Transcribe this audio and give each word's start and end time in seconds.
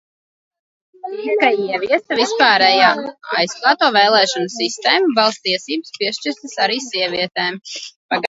Tika 1.15 1.49
ieviesta 1.65 2.17
vispārējā, 2.19 2.87
aizklāto 3.41 3.91
vēlēšanu 3.97 4.53
sistēma, 4.55 5.13
balss 5.19 5.43
tiesības 5.49 5.95
piešķirtas 5.99 6.57
arī 6.65 6.81
sievietēm. 6.87 7.61